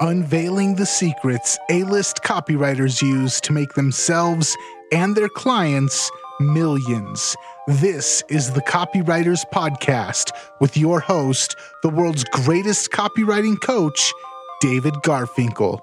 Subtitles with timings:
[0.00, 4.56] unveiling the secrets A list copywriters use to make themselves
[4.92, 6.10] and their clients
[6.40, 7.34] millions.
[7.66, 10.30] This is the Copywriters Podcast
[10.60, 14.12] with your host, the world's greatest copywriting coach,
[14.60, 15.80] David Garfinkel.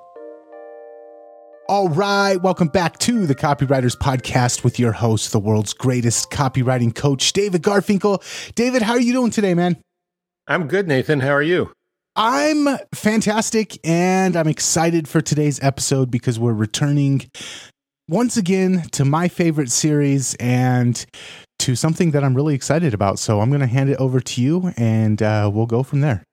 [1.68, 6.94] All right, welcome back to the Copywriters Podcast with your host, the world's greatest copywriting
[6.96, 8.24] coach, David Garfinkel.
[8.56, 9.78] David, how are you doing today, man?
[10.48, 11.20] I'm good, Nathan.
[11.20, 11.75] How are you?
[12.18, 17.30] I'm fantastic and I'm excited for today's episode because we're returning
[18.08, 21.06] once again to my favorite series and
[21.60, 23.20] to something that I'm really excited about.
[23.20, 26.24] So I'm going to hand it over to you and uh, we'll go from there.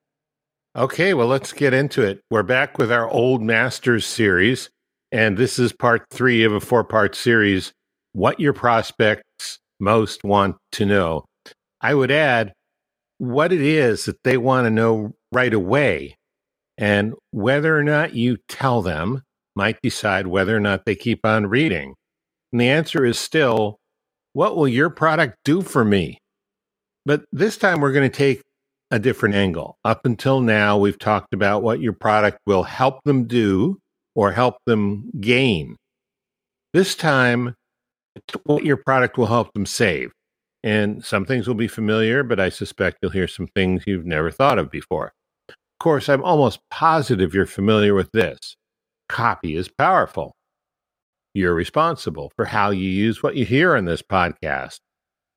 [0.77, 2.21] Okay, well, let's get into it.
[2.31, 4.69] We're back with our Old Masters series,
[5.11, 7.73] and this is part three of a four part series
[8.13, 11.25] What Your Prospects Most Want to Know.
[11.79, 12.53] I would add
[13.19, 16.15] what it is that they want to know right away.
[16.77, 19.21] And whether or not you tell them
[19.55, 21.95] might decide whether or not they keep on reading.
[22.51, 23.77] And the answer is still,
[24.33, 26.17] what will your product do for me?
[27.05, 28.41] But this time we're going to take
[28.89, 29.77] a different angle.
[29.83, 33.79] Up until now, we've talked about what your product will help them do
[34.15, 35.75] or help them gain.
[36.73, 37.55] This time,
[38.43, 40.11] what your product will help them save.
[40.63, 44.31] And some things will be familiar, but I suspect you'll hear some things you've never
[44.31, 45.11] thought of before
[45.83, 48.55] course, I'm almost positive you're familiar with this.
[49.09, 50.33] Copy is powerful.
[51.33, 54.79] You're responsible for how you use what you hear in this podcast.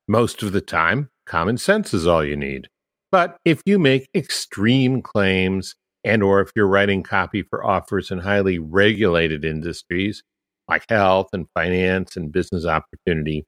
[0.06, 2.68] Most of the time, common sense is all you need.
[3.10, 5.74] But if you make extreme claims
[6.04, 10.22] and or if you're writing copy for offers in highly regulated industries
[10.68, 13.44] like health and finance and business opportunity,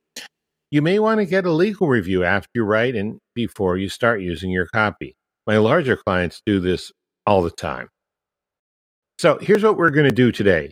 [0.73, 4.21] you may want to get a legal review after you write and before you start
[4.21, 5.15] using your copy.
[5.49, 6.93] My larger clients do this
[7.27, 7.89] all the time.
[9.19, 10.71] So here's what we're going to do today.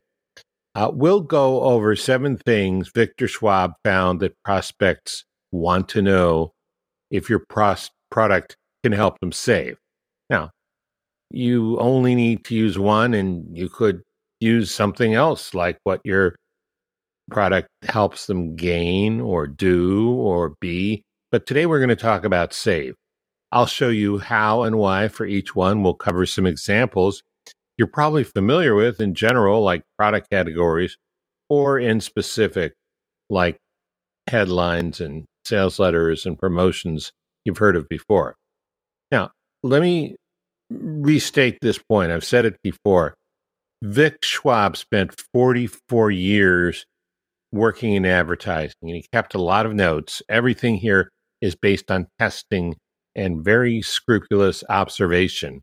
[0.74, 6.52] Uh, we'll go over seven things Victor Schwab found that prospects want to know
[7.10, 8.54] if your pros- product
[8.84, 9.78] can help them save.
[10.28, 10.50] Now,
[11.30, 14.02] you only need to use one, and you could
[14.40, 16.36] use something else like what your
[17.30, 21.02] product helps them gain or do or be.
[21.32, 22.94] But today we're going to talk about save.
[23.52, 25.82] I'll show you how and why for each one.
[25.82, 27.22] We'll cover some examples
[27.76, 30.96] you're probably familiar with in general, like product categories,
[31.48, 32.74] or in specific,
[33.28, 33.58] like
[34.28, 37.12] headlines and sales letters and promotions
[37.44, 38.36] you've heard of before.
[39.10, 39.30] Now,
[39.62, 40.16] let me
[40.70, 42.10] restate this point.
[42.10, 43.14] I've said it before.
[43.82, 46.86] Vic Schwab spent 44 years
[47.52, 50.22] working in advertising and he kept a lot of notes.
[50.28, 52.74] Everything here is based on testing
[53.16, 55.62] and very scrupulous observation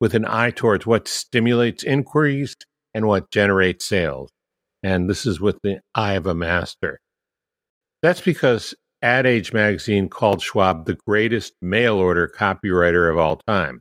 [0.00, 2.56] with an eye towards what stimulates inquiries
[2.92, 4.30] and what generates sales.
[4.82, 6.98] And this is with the eye of a master.
[8.02, 13.80] That's because Ad Age magazine called Schwab the greatest mail order copywriter of all time.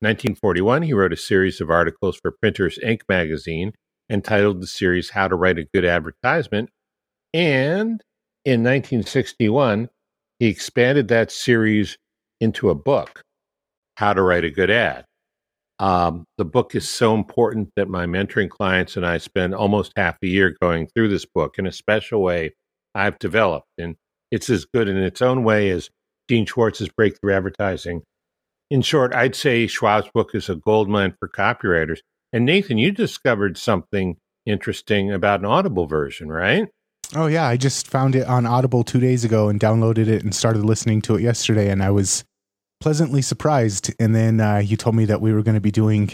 [0.00, 3.72] In 1941, he wrote a series of articles for Printers Ink magazine
[4.10, 6.70] entitled the series How to Write a Good Advertisement.
[7.32, 8.02] And
[8.44, 9.88] in 1961,
[10.38, 11.96] he expanded that series
[12.42, 13.22] into a book,
[13.96, 15.04] How to Write a Good Ad.
[15.78, 20.16] Um, the book is so important that my mentoring clients and I spend almost half
[20.22, 22.52] a year going through this book in a special way
[22.94, 23.68] I've developed.
[23.78, 23.96] And
[24.30, 25.88] it's as good in its own way as
[26.28, 28.02] Gene Schwartz's Breakthrough Advertising.
[28.70, 31.98] In short, I'd say Schwab's book is a goldmine for copywriters.
[32.32, 34.16] And Nathan, you discovered something
[34.46, 36.68] interesting about an Audible version, right?
[37.14, 40.34] Oh yeah, I just found it on Audible 2 days ago and downloaded it and
[40.34, 42.24] started listening to it yesterday and I was
[42.82, 43.94] pleasantly surprised.
[44.00, 46.10] And then uh, you told me that we were going to be doing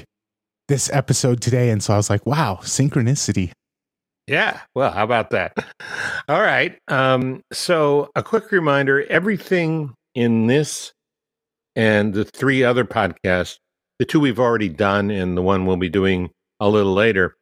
[0.68, 1.70] this episode today.
[1.70, 3.52] And so I was like, wow, synchronicity.
[4.26, 4.60] Yeah.
[4.74, 5.54] Well, how about that?
[6.28, 6.78] All right.
[6.88, 10.92] Um, so, a quick reminder everything in this
[11.74, 13.56] and the three other podcasts,
[13.98, 16.28] the two we've already done and the one we'll be doing
[16.60, 17.36] a little later,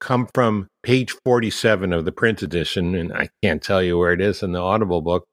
[0.00, 2.94] come from page 47 of the print edition.
[2.94, 5.24] And I can't tell you where it is in the Audible book,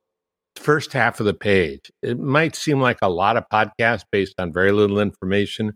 [0.58, 1.92] first half of the page.
[2.02, 5.74] It might seem like a lot of podcasts based on very little information,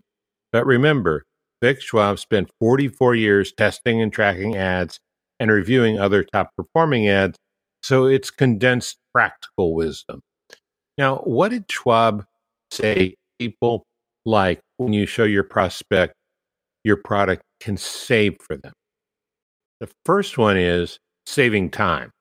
[0.52, 1.24] but remember,
[1.62, 4.98] Vic Schwab spent 44 years testing and tracking ads
[5.40, 7.38] and reviewing other top performing ads,
[7.82, 10.20] so it's condensed practical wisdom.
[10.98, 12.24] Now, what did Schwab
[12.70, 13.84] say people
[14.24, 16.14] like when you show your prospect
[16.84, 18.72] your product can save for them?
[19.80, 22.11] The first one is saving time.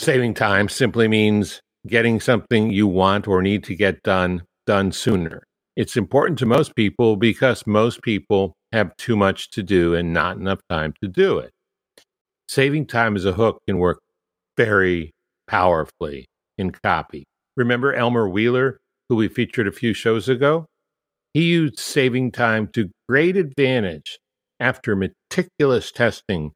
[0.00, 5.42] Saving time simply means getting something you want or need to get done done sooner.
[5.76, 10.36] It's important to most people because most people have too much to do and not
[10.36, 11.50] enough time to do it.
[12.48, 14.00] Saving time as a hook can work
[14.56, 15.12] very
[15.46, 16.26] powerfully
[16.58, 17.24] in copy.
[17.56, 18.78] Remember Elmer Wheeler,
[19.08, 20.66] who we featured a few shows ago?
[21.34, 24.18] He used saving time to great advantage.
[24.60, 26.52] After meticulous testing,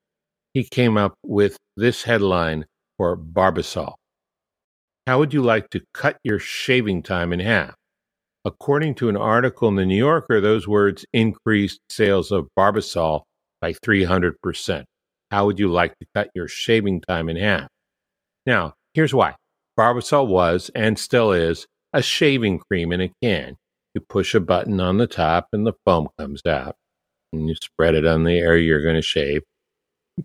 [0.55, 2.67] he came up with this headline
[3.02, 3.94] for Barbasol.
[5.08, 7.75] How would you like to cut your shaving time in half?
[8.44, 13.22] According to an article in the New Yorker, those words increased sales of Barbasol
[13.60, 14.84] by 300%.
[15.32, 17.66] How would you like to cut your shaving time in half?
[18.46, 19.34] Now, here's why.
[19.76, 23.56] Barbasol was and still is a shaving cream in a can.
[23.94, 26.76] You push a button on the top and the foam comes out.
[27.32, 29.43] And you spread it on the area you're going to shave,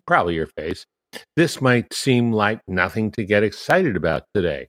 [0.06, 0.86] probably your face.
[1.36, 4.68] This might seem like nothing to get excited about today.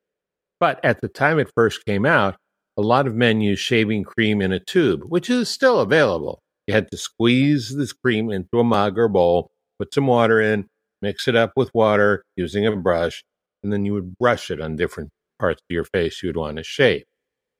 [0.61, 2.37] But at the time it first came out,
[2.77, 6.41] a lot of men used shaving cream in a tube, which is still available.
[6.67, 10.67] You had to squeeze this cream into a mug or bowl, put some water in,
[11.03, 13.25] mix it up with water using a brush,
[13.63, 16.57] and then you would brush it on different parts of your face you would want
[16.57, 17.05] to shave.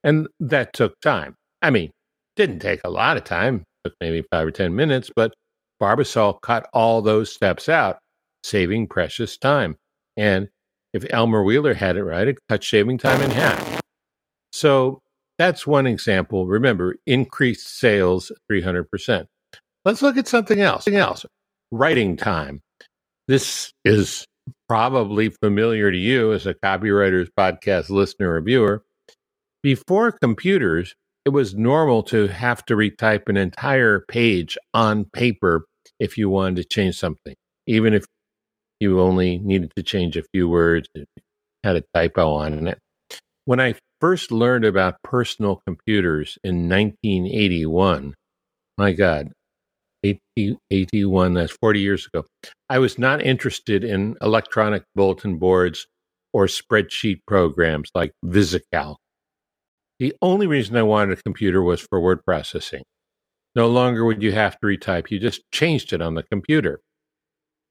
[0.05, 1.35] And that took time.
[1.63, 1.91] I mean,
[2.37, 5.33] didn't take a lot of time, took maybe five or 10 minutes, but
[5.83, 7.99] Barbasol cut all those steps out,
[8.49, 9.77] saving precious time.
[10.17, 10.49] And
[10.93, 13.81] if Elmer Wheeler had it right, it cut shaving time in half.
[14.53, 15.03] So
[15.39, 16.47] that's one example.
[16.47, 19.27] Remember, increased sales 300%.
[19.85, 20.85] Let's look at something else.
[20.85, 21.25] Something else.
[21.71, 22.61] Writing time.
[23.29, 24.25] This is
[24.69, 28.85] probably familiar to you as a copywriter's podcast listener or viewer.
[29.63, 35.67] Before computers, it was normal to have to retype an entire page on paper
[36.01, 37.35] if you wanted to change something,
[37.67, 38.07] even if
[38.81, 40.89] you only needed to change a few words,
[41.65, 42.79] had a typo on it.
[43.45, 48.15] When I first learned about personal computers in 1981,
[48.77, 49.33] my God,
[50.05, 52.25] 81, that's 40 years ago,
[52.69, 55.87] I was not interested in electronic bulletin boards
[56.33, 58.97] or spreadsheet programs like VisiCalc.
[59.99, 62.85] The only reason I wanted a computer was for word processing.
[63.57, 66.81] No longer would you have to retype, you just changed it on the computer.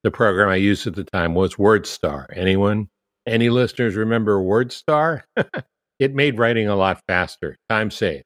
[0.04, 2.26] The program I used at the time was WordStar.
[2.36, 2.90] Anyone?
[3.28, 5.24] Any listeners remember WordStar?
[6.00, 8.24] it made writing a lot faster, time saved.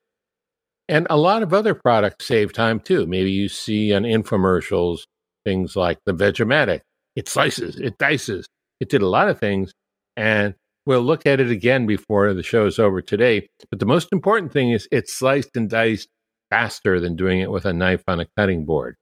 [0.88, 3.08] And a lot of other products save time too.
[3.08, 5.00] Maybe you see on infomercials
[5.46, 6.82] things like the Veg-O-Matic.
[7.16, 8.46] It slices, it dices,
[8.80, 9.74] it did a lot of things.
[10.18, 13.48] And we'll look at it again before the show is over today.
[13.70, 16.10] But the most important thing is it sliced and diced
[16.50, 18.96] faster than doing it with a knife on a cutting board.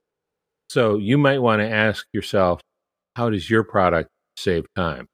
[0.70, 2.62] So you might want to ask yourself,
[3.16, 5.08] how does your product save time?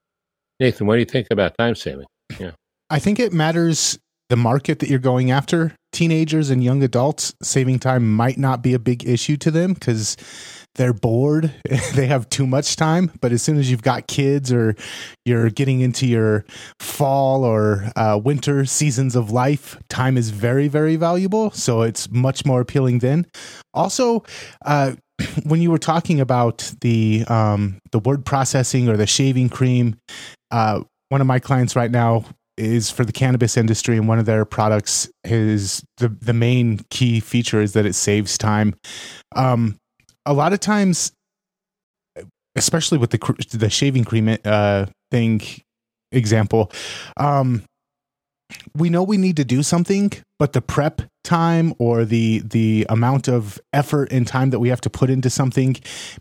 [0.60, 2.06] Nathan, what do you think about time saving?
[2.40, 2.52] Yeah.
[2.90, 3.98] I think it matters
[4.30, 5.76] the market that you're going after.
[5.92, 10.18] Teenagers and young adults, saving time might not be a big issue to them because
[10.76, 11.54] they're bored.
[11.94, 13.12] they have too much time.
[13.22, 14.76] But as soon as you've got kids or
[15.26, 16.46] you're getting into your
[16.80, 21.52] fall or uh, winter seasons of life, time is very, very valuable.
[21.52, 23.26] So it's much more appealing then.
[23.74, 24.24] Also,
[24.66, 24.96] uh,
[25.44, 29.98] when you were talking about the um, the word processing or the shaving cream,
[30.52, 32.26] uh, one of my clients right now
[32.58, 37.20] is for the cannabis industry, and one of their products is the the main key
[37.20, 38.76] feature is that it saves time.
[39.36, 39.78] Um,
[40.26, 41.12] a lot of times,
[42.56, 45.42] especially with the the shaving cream uh, thing
[46.12, 46.72] example,
[47.18, 47.64] um,
[48.76, 53.28] we know we need to do something, but the prep time or the the amount
[53.28, 55.76] of effort and time that we have to put into something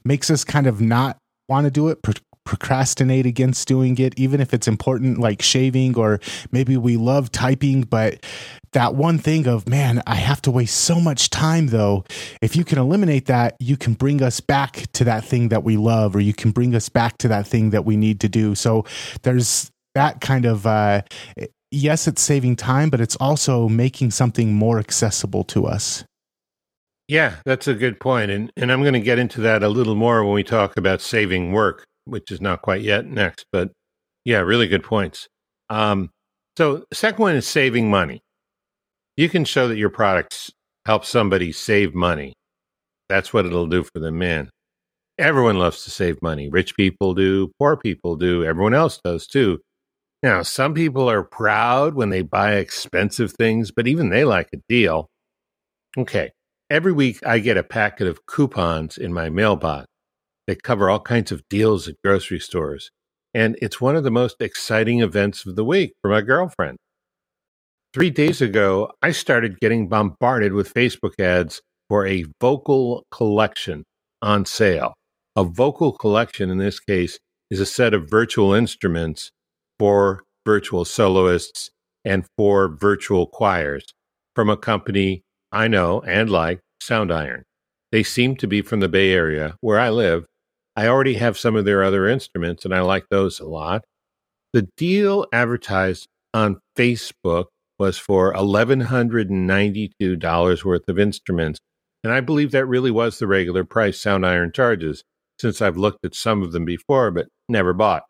[0.04, 1.16] makes us kind of not
[1.48, 1.98] want to do it
[2.44, 6.20] procrastinate against doing it even if it's important like shaving or
[6.52, 8.22] maybe we love typing but
[8.72, 12.04] that one thing of man i have to waste so much time though.
[12.40, 15.76] If you can eliminate that you can bring us back to that thing that we
[15.76, 18.54] love or you can bring us back to that thing that we need to do.
[18.54, 18.84] So
[19.22, 21.02] there's that kind of uh,
[21.74, 26.04] yes, it's saving time, but it's also making something more accessible to us.
[27.08, 28.30] Yeah, that's a good point.
[28.30, 31.00] And, and I'm going to get into that a little more when we talk about
[31.02, 33.44] saving work, which is not quite yet next.
[33.52, 33.72] But
[34.24, 35.28] yeah, really good points.
[35.68, 36.10] Um,
[36.56, 38.20] so, second one is saving money.
[39.16, 40.50] You can show that your products
[40.86, 42.32] help somebody save money.
[43.08, 44.50] That's what it'll do for the man.
[45.18, 46.48] Everyone loves to save money.
[46.48, 49.60] Rich people do, poor people do, everyone else does too.
[50.24, 54.60] Now, some people are proud when they buy expensive things, but even they like a
[54.70, 55.10] deal.
[55.98, 56.30] Okay,
[56.70, 59.86] every week I get a packet of coupons in my mailbox
[60.46, 62.90] that cover all kinds of deals at grocery stores.
[63.34, 66.78] And it's one of the most exciting events of the week for my girlfriend.
[67.92, 73.84] Three days ago, I started getting bombarded with Facebook ads for a vocal collection
[74.22, 74.94] on sale.
[75.36, 77.18] A vocal collection, in this case,
[77.50, 79.30] is a set of virtual instruments
[79.78, 81.70] for virtual soloists
[82.04, 83.86] and for virtual choirs
[84.34, 87.42] from a company I know and like, Soundiron.
[87.92, 90.26] They seem to be from the Bay Area, where I live.
[90.76, 93.84] I already have some of their other instruments, and I like those a lot.
[94.52, 97.44] The deal advertised on Facebook
[97.78, 101.60] was for $1,192 worth of instruments.
[102.02, 105.04] And I believe that really was the regular price Soundiron charges,
[105.40, 108.02] since I've looked at some of them before but never bought.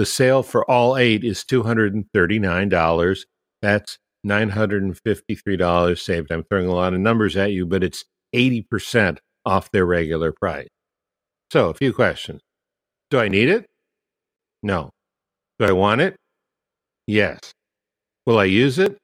[0.00, 3.24] The sale for all eight is $239.
[3.60, 6.32] That's $953 saved.
[6.32, 10.68] I'm throwing a lot of numbers at you, but it's 80% off their regular price.
[11.52, 12.40] So, a few questions.
[13.10, 13.66] Do I need it?
[14.62, 14.88] No.
[15.58, 16.16] Do I want it?
[17.06, 17.52] Yes.
[18.24, 18.96] Will I use it?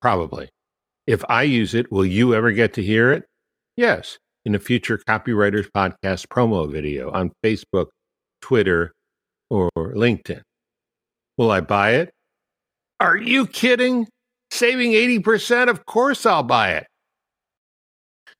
[0.00, 0.48] Probably.
[1.06, 3.22] If I use it, will you ever get to hear it?
[3.76, 7.90] Yes, in a future Copywriters Podcast promo video on Facebook,
[8.42, 8.94] Twitter,
[9.50, 10.42] or LinkedIn.
[11.36, 12.10] Will I buy it?
[13.00, 14.08] Are you kidding?
[14.50, 15.68] Saving 80%?
[15.68, 16.86] Of course I'll buy it.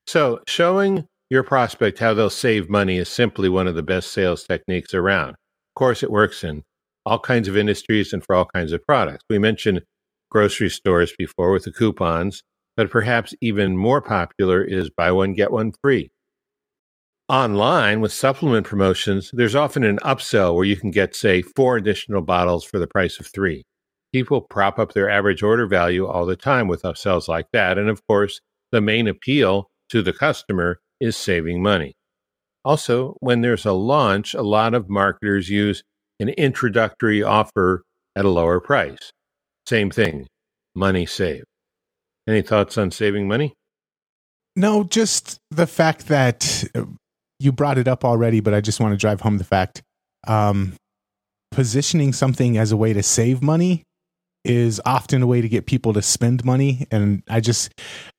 [0.07, 4.45] So, showing your prospect how they'll save money is simply one of the best sales
[4.45, 5.31] techniques around.
[5.31, 6.63] Of course, it works in
[7.05, 9.25] all kinds of industries and for all kinds of products.
[9.29, 9.83] We mentioned
[10.31, 12.43] grocery stores before with the coupons,
[12.77, 16.11] but perhaps even more popular is buy one, get one free.
[17.29, 22.23] Online with supplement promotions, there's often an upsell where you can get, say, four additional
[22.23, 23.65] bottles for the price of three.
[24.15, 27.77] People prop up their average order value all the time with upsells like that.
[27.77, 28.41] And of course,
[28.73, 31.93] the main appeal to the customer is saving money.
[32.65, 35.83] Also, when there's a launch, a lot of marketers use
[36.21, 37.83] an introductory offer
[38.17, 39.13] at a lower price.
[39.67, 40.27] Same thing,
[40.75, 41.45] money saved.
[42.27, 43.53] Any thoughts on saving money?
[44.57, 46.65] No, just the fact that
[47.39, 49.83] you brought it up already, but I just want to drive home the fact
[50.27, 50.75] um,
[51.51, 53.85] positioning something as a way to save money
[54.45, 57.73] is often a way to get people to spend money and i just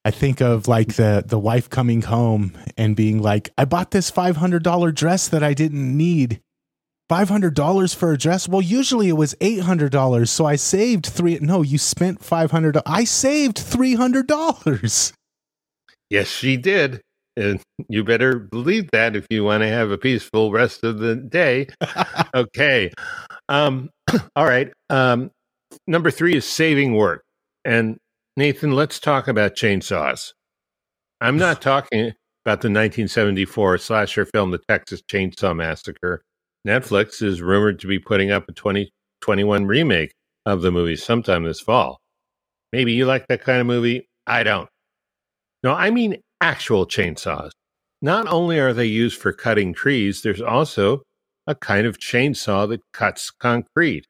[0.04, 4.12] i think of like the the wife coming home and being like i bought this
[4.12, 6.42] $500 dress that i didn't need
[7.10, 8.48] $500 for a dress?
[8.48, 10.28] Well, usually it was $800.
[10.28, 11.40] So I saved three.
[11.42, 15.14] No, you spent 500 I saved $300.
[16.10, 17.02] Yes, she did.
[17.38, 21.16] And you better believe that if you want to have a peaceful rest of the
[21.16, 21.68] day.
[22.36, 22.92] okay.
[23.48, 23.90] Um,
[24.36, 24.72] all right.
[24.90, 25.32] Um,
[25.88, 27.24] number three is saving work.
[27.64, 27.98] And
[28.36, 30.34] Nathan, let's talk about chainsaws.
[31.22, 32.14] I'm not talking
[32.46, 36.22] about the 1974 slasher film, The Texas Chainsaw Massacre.
[36.68, 40.14] Netflix is rumored to be putting up a 2021 remake
[40.46, 42.00] of the movie sometime this fall.
[42.74, 44.08] Maybe you like that kind of movie.
[44.28, 44.70] I don't.
[45.64, 47.52] No, I mean actual chainsaws.
[48.02, 51.04] Not only are they used for cutting trees, there's also
[51.48, 54.06] a kind of chainsaw that cuts concrete.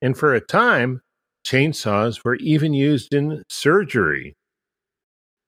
[0.00, 1.00] And for a time,
[1.46, 4.34] chainsaws were even used in surgery.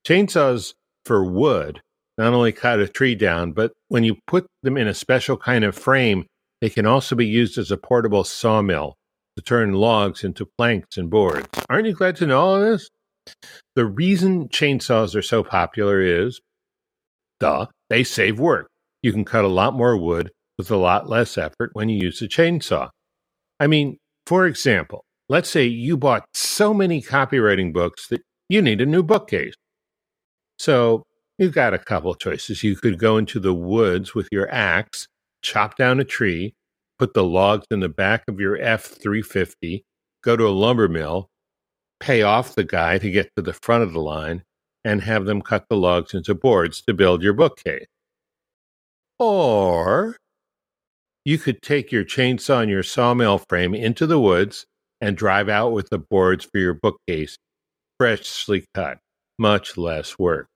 [0.07, 1.81] Chainsaws for wood
[2.19, 5.65] not only cut a tree down, but when you put them in a special kind
[5.65, 6.27] of frame,
[6.61, 8.97] they can also be used as a portable sawmill
[9.37, 11.47] to turn logs into planks and boards.
[11.71, 12.91] Aren't you glad to know all this?
[13.75, 16.41] The reason chainsaws are so popular is,
[17.41, 18.69] duh, they save work.
[19.03, 22.21] You can cut a lot more wood with a lot less effort when you use
[22.23, 22.91] a chainsaw.
[23.61, 28.81] I mean, for example, let's say you bought so many copywriting books that you need
[28.81, 29.55] a new bookcase.
[30.59, 31.05] So
[31.39, 32.65] you've got a couple of choices.
[32.65, 35.07] You could go into the woods with your axe
[35.43, 36.55] chop down a tree,
[36.99, 39.85] put the logs in the back of your F 350,
[40.23, 41.29] go to a lumber mill,
[42.01, 44.43] pay off the guy to get to the front of the line,
[44.85, 47.87] and have them cut the logs into boards to build your bookcase.
[49.19, 50.17] Or
[51.25, 54.65] you could take your chainsaw and your sawmill frame into the woods
[55.01, 57.37] and drive out with the boards for your bookcase,
[57.99, 58.99] freshly cut,
[59.39, 60.47] much less work.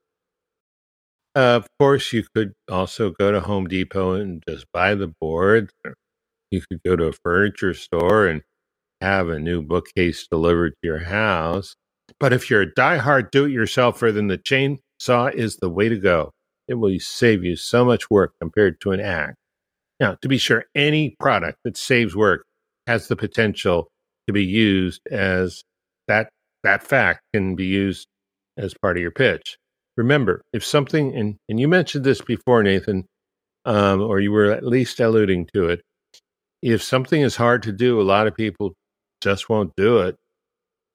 [1.34, 5.72] Of course, you could also go to Home Depot and just buy the boards.
[6.50, 8.42] You could go to a furniture store and
[9.02, 11.75] have a new bookcase delivered to your house.
[12.21, 16.30] But if you're a die-hard do-it-yourselfer, then the chainsaw is the way to go.
[16.68, 19.37] It will save you so much work compared to an axe.
[20.00, 22.44] Now, to be sure, any product that saves work
[22.87, 23.88] has the potential
[24.26, 25.62] to be used as
[26.09, 26.28] that
[26.62, 28.06] that fact can be used
[28.56, 29.56] as part of your pitch
[29.97, 33.04] remember if something and, and you mentioned this before nathan
[33.64, 35.82] um, or you were at least alluding to it
[36.62, 38.75] if something is hard to do a lot of people
[39.22, 40.16] just won't do it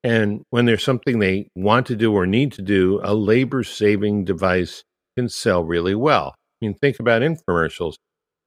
[0.03, 4.23] and when there's something they want to do or need to do a labor saving
[4.25, 4.83] device
[5.17, 6.35] can sell really well.
[6.61, 7.95] I mean, think about infomercials,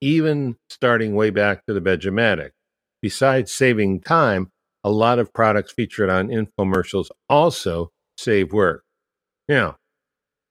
[0.01, 2.51] even starting way back to the Veg-O-Matic.
[3.03, 4.49] Besides saving time,
[4.85, 8.83] a lot of products featured on infomercials also save work.
[9.49, 9.77] Now,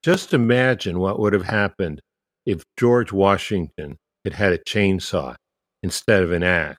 [0.03, 2.01] just imagine what would have happened
[2.45, 5.35] if George Washington had had a chainsaw
[5.81, 6.77] instead of an axe.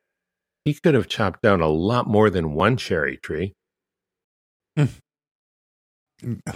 [0.64, 3.54] He could have chopped down a lot more than one cherry tree.
[4.76, 4.86] Hmm.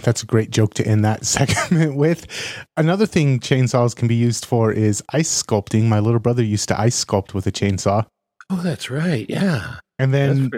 [0.03, 2.27] That's a great joke to end that segment with.
[2.77, 5.83] Another thing chainsaws can be used for is ice sculpting.
[5.85, 8.05] My little brother used to ice sculpt with a chainsaw.
[8.49, 9.25] Oh, that's right.
[9.27, 9.77] Yeah.
[9.97, 10.51] And then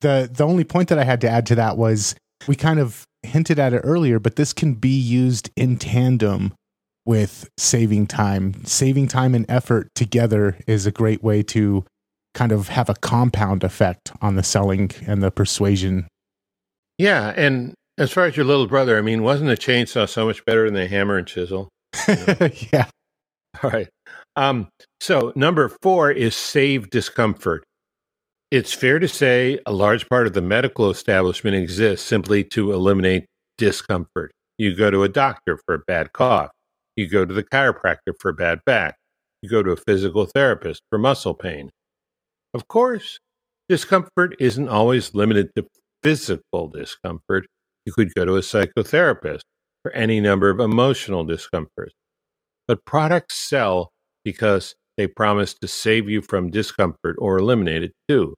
[0.00, 2.14] the the only point that I had to add to that was
[2.46, 6.54] we kind of hinted at it earlier, but this can be used in tandem
[7.04, 8.64] with saving time.
[8.64, 11.84] Saving time and effort together is a great way to
[12.34, 16.06] kind of have a compound effect on the selling and the persuasion.
[16.98, 20.44] Yeah, and as far as your little brother, I mean, wasn't a chainsaw so much
[20.44, 21.68] better than the hammer and chisel?
[22.72, 22.86] yeah.
[23.62, 23.88] All right.
[24.36, 24.68] Um,
[25.00, 27.64] so number four is save discomfort.
[28.50, 33.26] It's fair to say a large part of the medical establishment exists simply to eliminate
[33.58, 34.32] discomfort.
[34.58, 36.50] You go to a doctor for a bad cough.
[36.96, 38.96] You go to the chiropractor for a bad back.
[39.42, 41.70] You go to a physical therapist for muscle pain.
[42.52, 43.18] Of course,
[43.68, 45.66] discomfort isn't always limited to
[46.02, 47.46] physical discomfort.
[47.86, 49.42] You could go to a psychotherapist
[49.82, 51.94] for any number of emotional discomforts.
[52.66, 53.90] But products sell
[54.24, 58.34] because they promise to save you from discomfort or eliminate it too.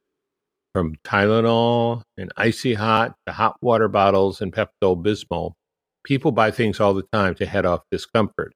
[0.74, 5.52] From Tylenol and icy hot to hot water bottles and Pepto Bismol,
[6.04, 8.52] people buy things all the time to head off discomfort.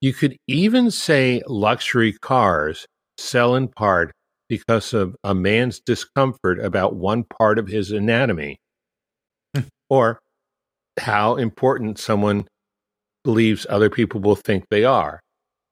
[0.00, 2.86] You could even say luxury cars
[3.18, 4.12] sell in part
[4.48, 8.58] because of a man's discomfort about one part of his anatomy,
[9.54, 9.64] hmm.
[9.88, 10.20] or
[10.98, 12.46] how important someone
[13.24, 15.20] believes other people will think they are.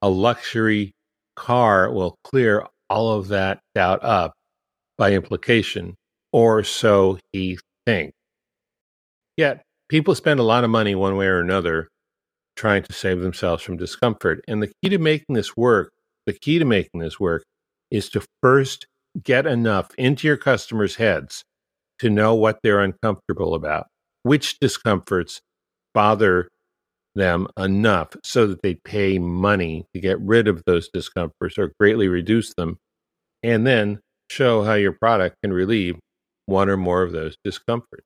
[0.02, 0.92] A luxury
[1.36, 4.34] car will clear all of that doubt up
[4.98, 5.94] by implication,
[6.32, 8.16] or so he thinks.
[9.36, 11.88] Yet, people spend a lot of money one way or another
[12.56, 14.42] trying to save themselves from discomfort.
[14.48, 15.92] And the key to making this work,
[16.24, 17.44] the key to making this work
[17.90, 18.86] is to first
[19.22, 21.44] get enough into your customers' heads
[21.98, 23.86] to know what they're uncomfortable about,
[24.22, 25.40] which discomforts
[25.94, 26.48] bother
[27.14, 32.08] them enough so that they pay money to get rid of those discomforts or greatly
[32.08, 32.78] reduce them,
[33.42, 35.96] and then show how your product can relieve
[36.44, 38.04] one or more of those discomforts.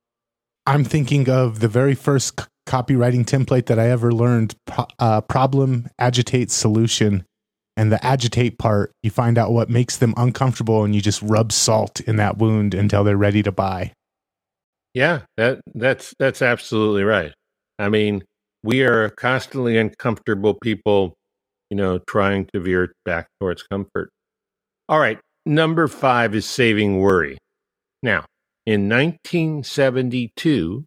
[0.67, 4.55] I'm thinking of the very first copywriting template that I ever learned
[4.99, 7.25] uh, problem, agitate, solution.
[7.81, 11.51] And the agitate part, you find out what makes them uncomfortable and you just rub
[11.51, 13.95] salt in that wound until they're ready to buy.
[14.93, 17.33] Yeah, that that's that's absolutely right.
[17.79, 18.23] I mean,
[18.63, 21.15] we are constantly uncomfortable people,
[21.71, 24.11] you know, trying to veer back towards comfort.
[24.87, 27.39] All right, number 5 is saving worry.
[28.03, 28.27] Now,
[28.67, 30.85] in 1972,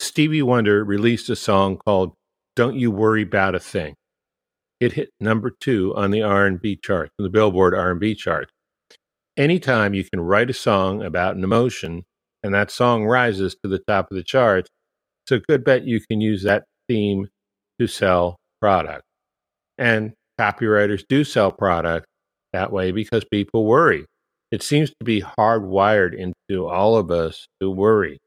[0.00, 2.14] Stevie Wonder released a song called
[2.56, 3.94] Don't You Worry About a Thing.
[4.82, 8.50] It hit number 2 on the R&B chart, the Billboard R&B chart.
[9.36, 12.02] Anytime you can write a song about an emotion
[12.42, 14.68] and that song rises to the top of the charts,
[15.22, 17.28] it's a good bet you can use that theme
[17.78, 19.04] to sell product.
[19.78, 22.06] And copywriters do sell product
[22.52, 24.04] that way because people worry.
[24.50, 28.18] It seems to be hardwired into all of us to worry.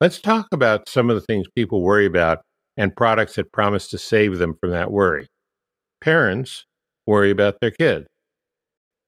[0.00, 2.40] Let's talk about some of the things people worry about
[2.76, 5.28] and products that promise to save them from that worry.
[6.06, 6.66] Parents
[7.04, 8.06] worry about their kids.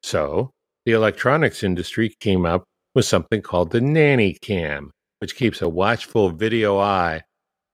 [0.03, 0.51] So,
[0.85, 6.31] the electronics industry came up with something called the nanny cam, which keeps a watchful
[6.31, 7.23] video eye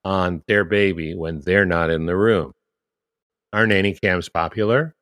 [0.05, 2.53] on their baby when they're not in the room.
[3.55, 4.93] Are nanny cams popular?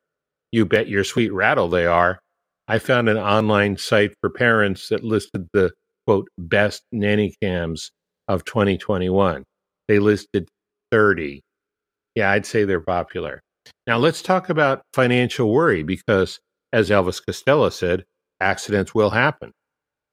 [0.52, 2.20] You bet your sweet rattle they are.
[2.68, 5.72] I found an online site for parents that listed the
[6.06, 7.90] quote best nanny cams
[8.28, 9.42] of 2021.
[9.88, 10.48] They listed
[10.92, 11.40] 30.
[12.14, 13.42] Yeah, I'd say they're popular.
[13.86, 16.40] Now let's talk about financial worry because,
[16.72, 18.04] as Elvis Costello said,
[18.40, 19.52] accidents will happen.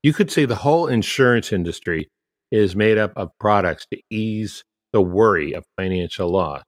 [0.03, 2.09] You could say the whole insurance industry
[2.51, 6.63] is made up of products to ease the worry of financial loss.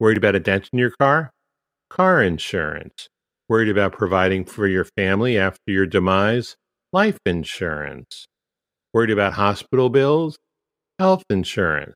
[0.00, 1.30] Worried about a dent in your car?
[1.90, 3.08] Car insurance.
[3.48, 6.56] Worried about providing for your family after your demise?
[6.92, 8.26] Life insurance.
[8.92, 10.38] Worried about hospital bills?
[10.98, 11.94] Health insurance.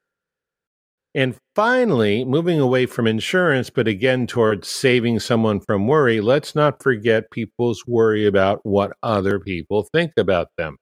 [1.14, 6.82] And finally, moving away from insurance, but again towards saving someone from worry, let's not
[6.82, 10.76] forget people's worry about what other people think about them.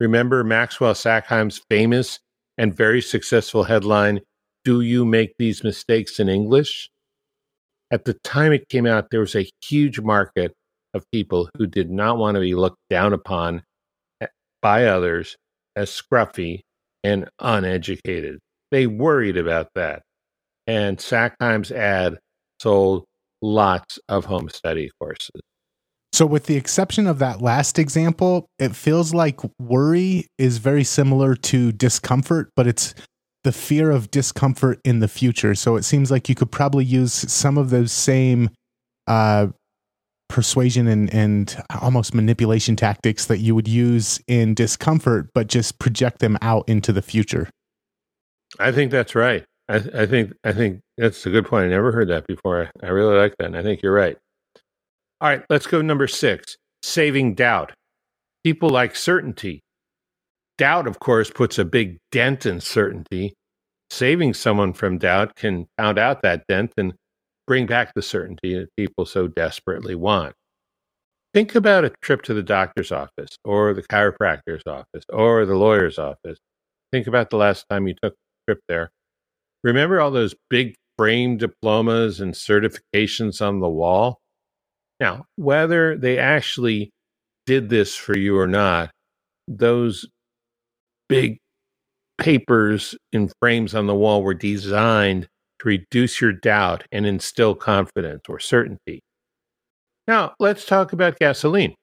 [0.00, 2.18] Remember Maxwell Sackheim's famous
[2.58, 4.20] and very successful headline
[4.64, 6.90] Do You Make These Mistakes in English?
[7.92, 10.54] At the time it came out, there was a huge market
[10.92, 13.62] of people who did not want to be looked down upon
[14.20, 14.26] eh,
[14.60, 15.36] by others
[15.76, 16.60] as scruffy
[17.04, 18.40] and uneducated.
[18.72, 20.02] They worried about that.
[20.66, 22.18] And Sackheim's ad
[22.60, 23.04] sold
[23.42, 25.42] lots of home study courses.
[26.12, 31.34] So, with the exception of that last example, it feels like worry is very similar
[31.36, 32.94] to discomfort, but it's
[33.44, 35.54] the fear of discomfort in the future.
[35.54, 38.50] So, it seems like you could probably use some of those same
[39.06, 39.48] uh,
[40.28, 46.20] persuasion and, and almost manipulation tactics that you would use in discomfort, but just project
[46.20, 47.48] them out into the future.
[48.58, 49.44] I think that's right.
[49.68, 51.66] I, I think I think that's a good point.
[51.66, 52.70] I never heard that before.
[52.82, 54.18] I, I really like that, and I think you're right.
[55.20, 57.72] All right, let's go number six saving doubt.
[58.44, 59.60] People like certainty.
[60.58, 63.34] Doubt, of course, puts a big dent in certainty.
[63.90, 66.94] Saving someone from doubt can pound out that dent and
[67.46, 70.34] bring back the certainty that people so desperately want.
[71.34, 75.98] Think about a trip to the doctor's office or the chiropractor's office or the lawyer's
[75.98, 76.38] office.
[76.90, 78.14] Think about the last time you took
[78.46, 78.90] trip there.
[79.64, 84.20] Remember all those big frame diplomas and certifications on the wall?
[85.00, 86.90] Now, whether they actually
[87.46, 88.90] did this for you or not,
[89.48, 90.06] those
[91.08, 91.38] big
[92.18, 95.28] papers in frames on the wall were designed
[95.60, 99.02] to reduce your doubt and instill confidence or certainty.
[100.06, 101.74] Now, let's talk about gasoline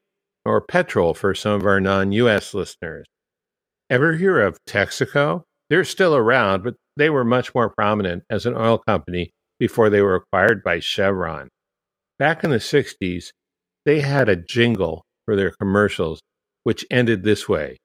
[0.45, 3.06] or petrol for some of our non US listeners.
[3.89, 5.43] Ever hear of Texaco?
[5.70, 10.02] They're still around, but they were much more prominent as an oil company before they
[10.02, 11.50] were acquired by Chevron.
[12.18, 13.32] Back in the 60s,
[13.86, 16.20] they had a jingle for their commercials,
[16.64, 17.78] which ended this way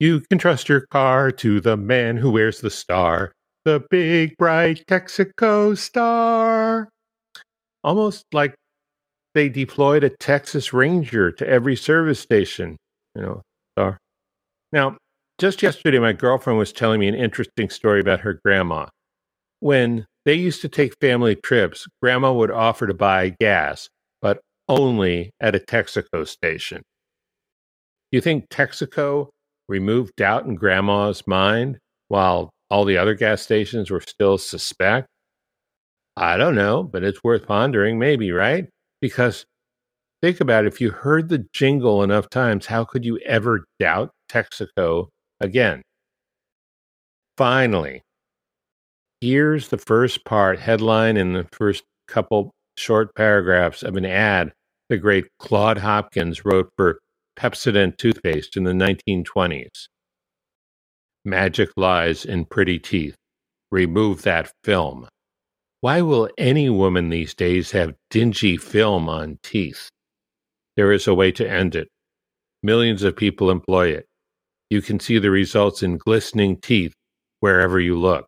[0.00, 3.32] You can trust your car to the man who wears the star,
[3.64, 6.88] the big bright Texaco star.
[7.84, 8.54] Almost like
[9.34, 12.76] they deployed a Texas Ranger to every service station,
[13.14, 13.42] you know,
[13.76, 13.98] star.
[14.72, 14.96] Now,
[15.42, 18.86] just yesterday, my girlfriend was telling me an interesting story about her grandma.
[19.58, 21.88] When they used to take family trips.
[22.00, 23.88] Grandma would offer to buy gas,
[24.20, 26.78] but only at a Texaco station.
[26.78, 29.30] Do You think Texaco
[29.68, 35.08] removed doubt in Grandma's mind while all the other gas stations were still suspect?
[36.16, 38.68] I don't know, but it's worth pondering, maybe, right?
[39.00, 39.44] Because
[40.22, 44.12] think about it, if you heard the jingle enough times, how could you ever doubt
[44.30, 45.08] Texaco
[45.42, 45.82] again?
[47.36, 48.02] Finally,
[49.20, 54.52] here's the first part headline in the first couple short paragraphs of an ad
[54.88, 57.00] the great Claude Hopkins wrote for
[57.38, 59.88] Pepsodent toothpaste in the 1920s.
[61.24, 63.16] Magic lies in pretty teeth.
[63.70, 65.08] Remove that film.
[65.80, 69.88] Why will any woman these days have dingy film on teeth?
[70.76, 71.88] There is a way to end it.
[72.62, 74.04] Millions of people employ it.
[74.72, 76.94] You can see the results in glistening teeth
[77.40, 78.24] wherever you look.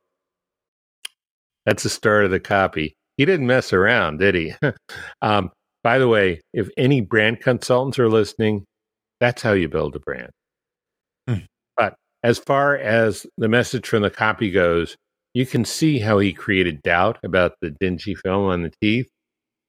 [1.65, 2.93] That's the start of the copy.
[3.17, 4.53] He didn't mess around, did he?
[5.23, 5.53] um,
[5.83, 8.67] by the way, if any brand consultants are listening,
[9.21, 10.29] that's how you build a brand.
[11.27, 11.47] Mm.
[11.79, 14.99] But as far as the message from the copy goes,
[15.33, 19.09] you can see how he created doubt about the dingy film on the teeth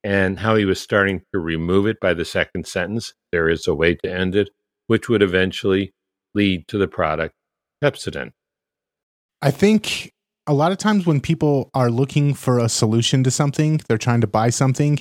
[0.04, 3.14] and how he was starting to remove it by the second sentence.
[3.32, 4.50] There is a way to end it,
[4.88, 5.94] which would eventually
[6.36, 7.34] lead to the product
[7.84, 8.32] Pepsodent.
[9.41, 10.12] I think
[10.48, 14.21] a lot of times when people are looking for a solution to something, they're trying
[14.21, 15.00] to buy something,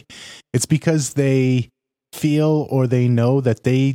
[0.52, 1.68] it's because they
[2.12, 3.94] feel or they know that they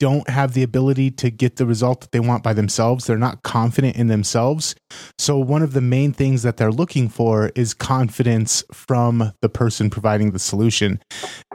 [0.00, 3.06] don't have the ability to get the result that they want by themselves.
[3.06, 4.74] They're not confident in themselves.
[5.18, 9.90] So, one of the main things that they're looking for is confidence from the person
[9.90, 11.00] providing the solution.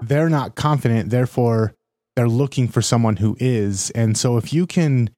[0.02, 1.74] They're not confident, therefore,
[2.16, 3.90] they're looking for someone who is.
[3.92, 5.10] And so, if you can,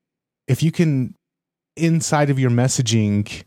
[0.48, 1.14] if you can,
[1.76, 3.44] inside of your messaging,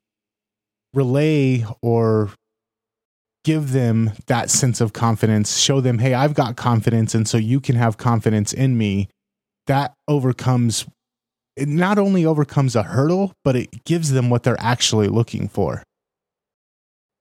[0.95, 2.31] relay or
[3.45, 7.61] give them that sense of confidence, show them, hey, I've got confidence, and so you
[7.61, 9.09] can have confidence in me.
[9.67, 10.87] That overcomes,
[11.57, 15.83] it not only overcomes a hurdle, but it gives them what they're actually looking for.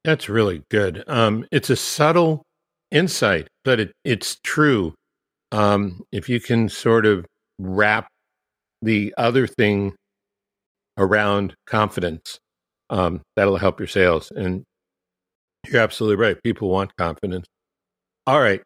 [0.04, 1.04] That's really good.
[1.08, 2.44] Um, it's a subtle
[2.92, 4.94] insight, but it, it's true.
[5.52, 7.26] Um, if you can sort of
[7.58, 8.08] wrap
[8.82, 9.96] the other thing
[10.98, 12.40] around confidence,
[12.90, 14.32] um, that'll help your sales.
[14.36, 14.64] And
[15.68, 16.42] you're absolutely right.
[16.44, 17.46] People want confidence.
[18.28, 18.62] All right.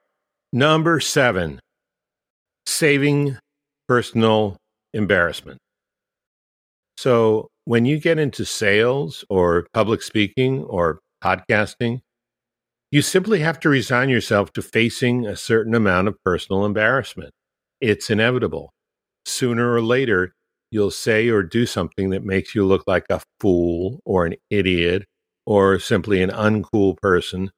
[0.51, 1.59] Number seven,
[2.67, 3.37] saving
[3.87, 4.57] personal
[4.93, 5.57] embarrassment.
[6.97, 12.01] So when you get into sales or public speaking or podcasting,
[12.93, 17.31] you simply have to resign yourself to facing a certain amount of personal embarrassment.
[17.81, 18.71] It's inevitable.
[19.25, 20.35] Sooner or later,
[20.69, 25.05] you'll say or do something that makes you look like a fool or an idiot
[25.47, 27.49] or simply an uncool person.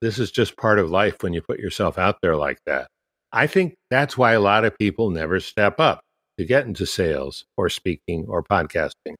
[0.00, 2.88] This is just part of life when you put yourself out there like that.
[3.32, 6.00] I think that's why a lot of people never step up
[6.38, 9.16] to get into sales or speaking or podcasting.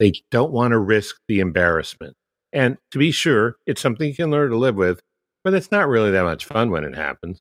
[0.00, 2.14] They don't want to risk the embarrassment.
[2.54, 5.00] And to be sure, it's something you can learn to live with,
[5.42, 7.40] but it's not really that much fun when it happens.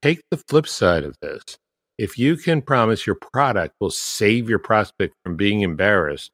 [0.00, 1.42] Take the flip side of this.
[1.98, 6.30] If you can promise your product will save your prospect from being embarrassed,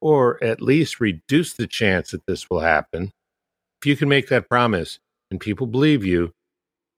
[0.00, 3.12] or at least reduce the chance that this will happen,
[3.80, 4.98] if you can make that promise
[5.30, 6.32] and people believe you,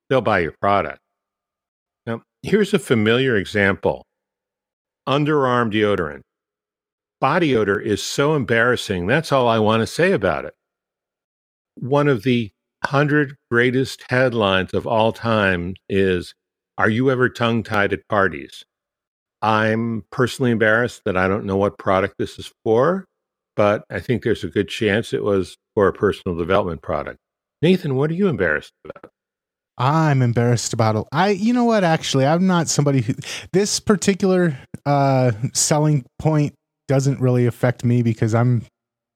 [0.09, 1.00] they'll buy your product.
[2.07, 4.07] Now, here's a familiar example
[5.07, 6.22] underarm deodorant.
[7.20, 9.06] Body odor is so embarrassing.
[9.06, 10.54] That's all I want to say about it.
[11.74, 12.50] One of the
[12.83, 16.35] 100 greatest headlines of all time is
[16.78, 18.64] Are you ever tongue tied at parties?
[19.42, 23.06] I'm personally embarrassed that I don't know what product this is for,
[23.56, 27.18] but I think there's a good chance it was for a personal development product.
[27.62, 29.11] Nathan, what are you embarrassed about?
[29.76, 31.04] I'm embarrassed about it.
[31.11, 31.85] I, you know what?
[31.85, 33.14] Actually, I'm not somebody who
[33.52, 36.54] this particular uh, selling point
[36.90, 38.66] doesn't really affect me because I'm,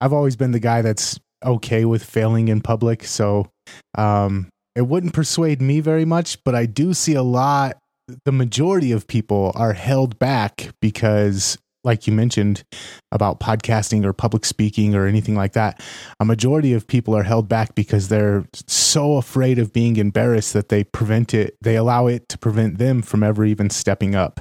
[0.01, 3.03] I've always been the guy that's okay with failing in public.
[3.03, 3.51] So,
[3.99, 7.77] um, it wouldn't persuade me very much, but I do see a lot.
[8.25, 12.63] The majority of people are held back because like you mentioned
[13.11, 15.83] about podcasting or public speaking or anything like that,
[16.21, 20.69] a majority of people are held back because they're so afraid of being embarrassed that
[20.69, 24.41] they prevent it, they allow it to prevent them from ever even stepping up.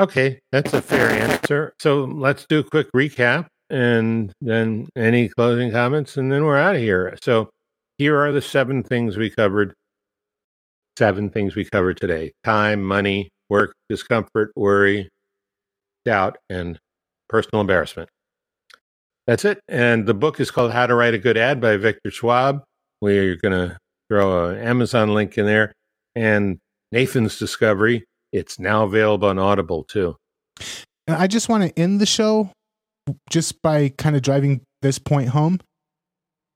[0.00, 1.74] Okay, that's a fair answer.
[1.78, 6.74] So let's do a quick recap and then any closing comments, and then we're out
[6.74, 7.18] of here.
[7.22, 7.50] So
[7.98, 9.74] here are the seven things we covered.
[10.98, 15.10] Seven things we covered today time, money, work, discomfort, worry,
[16.06, 16.78] doubt, and
[17.28, 18.08] personal embarrassment.
[19.26, 19.60] That's it.
[19.68, 22.64] And the book is called How to Write a Good Ad by Victor Schwab.
[23.02, 23.76] We're going to
[24.08, 25.74] throw an Amazon link in there.
[26.14, 26.58] And
[26.90, 30.16] Nathan's Discovery, it's now available on Audible too.
[31.06, 32.50] And I just want to end the show
[33.30, 35.60] just by kind of driving this point home.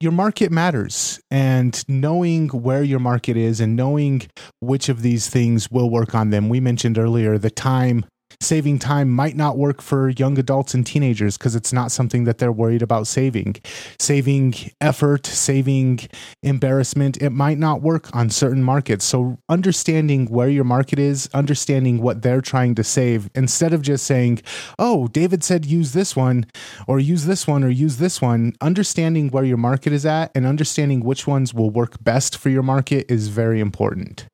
[0.01, 4.27] Your market matters, and knowing where your market is and knowing
[4.59, 6.49] which of these things will work on them.
[6.49, 8.05] We mentioned earlier the time
[8.41, 12.37] saving time might not work for young adults and teenagers because it's not something that
[12.37, 13.55] they're worried about saving.
[13.99, 15.99] Saving effort, saving
[16.43, 19.05] embarrassment, it might not work on certain markets.
[19.05, 24.05] So, understanding where your market is, understanding what they're trying to save, instead of just
[24.05, 24.41] saying,
[24.79, 26.45] oh, David said use this one,
[26.87, 30.45] or use this one, or use this one, understanding where your market is at and
[30.45, 34.27] understanding which ones will work best for your market is very important.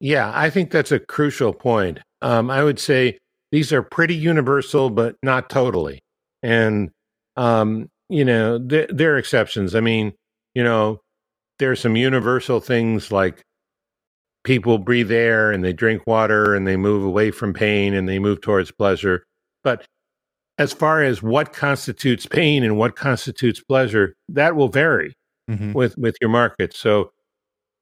[0.00, 1.98] Yeah, I think that's a crucial point.
[2.22, 3.18] Um, I would say
[3.52, 6.00] these are pretty universal, but not totally.
[6.42, 6.90] And,
[7.36, 9.74] um, you know, th- there are exceptions.
[9.74, 10.12] I mean,
[10.54, 11.00] you know,
[11.58, 13.42] there's some universal things like
[14.44, 18.18] people breathe air and they drink water and they move away from pain and they
[18.18, 19.24] move towards pleasure.
[19.64, 19.84] But
[20.58, 25.14] as far as what constitutes pain and what constitutes pleasure, that will vary
[25.50, 25.72] mm-hmm.
[25.72, 26.74] with with your market.
[26.74, 27.10] So,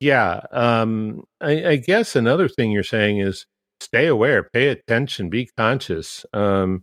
[0.01, 3.47] yeah, um, I, I guess another thing you're saying is
[3.81, 6.83] stay aware, pay attention, be conscious, um,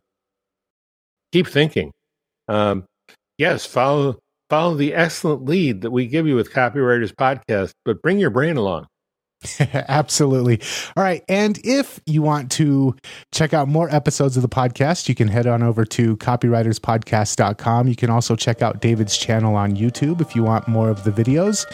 [1.32, 1.91] keep thinking.
[2.47, 2.86] Um,
[3.38, 8.19] yes, follow follow the excellent lead that we give you with Copywriters Podcast, but bring
[8.19, 8.88] your brain along.
[9.60, 10.62] Absolutely.
[10.95, 11.23] All right.
[11.27, 12.95] And if you want to
[13.32, 17.88] check out more episodes of the podcast, you can head on over to copywriterspodcast.com.
[17.88, 21.12] You can also check out David's channel on YouTube if you want more of the
[21.12, 21.65] videos.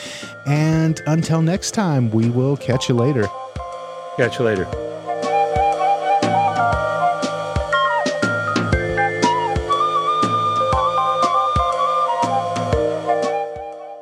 [0.48, 3.28] And until next time, we will catch you later.
[4.18, 4.99] Catch you later.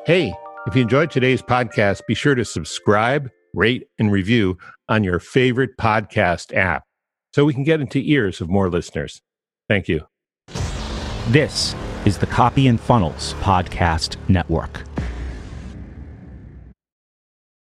[0.08, 0.34] Hey,
[0.66, 5.72] if you enjoyed today's podcast, be sure to subscribe, rate, and review on your favorite
[5.78, 6.86] podcast app
[7.34, 9.22] so we can get into ears of more listeners.
[9.68, 10.08] Thank you.
[11.28, 14.86] This is the Copy and Funnels Podcast Network.